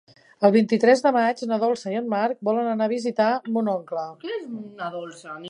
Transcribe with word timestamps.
El 0.47 0.53
vint-i-tres 0.53 1.03
de 1.07 1.11
maig 1.17 1.43
na 1.51 1.59
Dolça 1.63 1.93
i 1.95 1.99
en 1.99 2.09
Marc 2.13 2.41
volen 2.49 2.71
anar 2.71 2.89
a 2.89 2.93
visitar 2.95 3.29
mon 3.59 3.71
oncle. 3.77 4.09